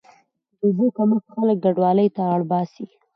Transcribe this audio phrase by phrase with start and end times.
[0.57, 2.85] د اوبو کمښت خلک کډوالۍ ته اړ باسي.